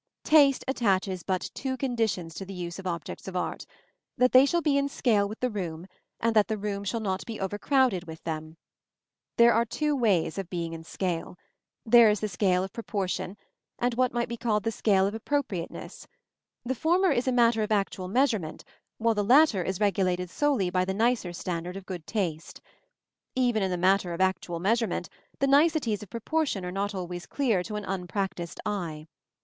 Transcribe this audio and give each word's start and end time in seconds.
Taste 0.23 0.65
attaches 0.67 1.21
but 1.21 1.51
two 1.53 1.77
conditions 1.77 2.33
to 2.33 2.43
the 2.43 2.55
use 2.55 2.79
of 2.79 2.87
objects 2.87 3.27
of 3.27 3.35
art: 3.35 3.67
that 4.17 4.31
they 4.31 4.47
shall 4.47 4.63
be 4.63 4.75
in 4.75 4.89
scale 4.89 5.29
with 5.29 5.39
the 5.41 5.49
room, 5.51 5.85
and 6.19 6.35
that 6.35 6.47
the 6.47 6.57
room 6.57 6.83
shall 6.83 6.99
not 6.99 7.23
be 7.27 7.39
overcrowded 7.39 8.07
with 8.07 8.23
them. 8.23 8.57
There 9.37 9.53
are 9.53 9.63
two 9.63 9.95
ways 9.95 10.39
of 10.39 10.49
being 10.49 10.73
in 10.73 10.83
scale: 10.83 11.37
there 11.85 12.09
is 12.09 12.19
the 12.19 12.27
scale 12.27 12.63
of 12.63 12.73
proportion, 12.73 13.37
and 13.77 13.93
what 13.93 14.11
might 14.11 14.27
be 14.27 14.37
called 14.37 14.63
the 14.63 14.71
scale 14.71 15.05
of 15.05 15.13
appropriateness. 15.13 16.07
The 16.65 16.73
former 16.73 17.11
is 17.11 17.27
a 17.27 17.31
matter 17.31 17.61
of 17.61 17.71
actual 17.71 18.07
measurement, 18.07 18.63
while 18.97 19.13
the 19.13 19.23
latter 19.23 19.61
is 19.63 19.79
regulated 19.79 20.31
solely 20.31 20.71
by 20.71 20.83
the 20.83 20.95
nicer 20.95 21.31
standard 21.31 21.77
of 21.77 21.85
good 21.85 22.07
taste. 22.07 22.59
Even 23.35 23.61
in 23.61 23.69
the 23.69 23.77
matter 23.77 24.13
of 24.13 24.19
actual 24.19 24.59
measurement, 24.59 25.09
the 25.37 25.45
niceties 25.45 26.01
of 26.01 26.09
proportion 26.09 26.65
are 26.65 26.71
not 26.71 26.95
always 26.95 27.27
clear 27.27 27.61
to 27.61 27.75
an 27.75 27.85
unpractised 27.85 28.59
eye. 28.65 29.05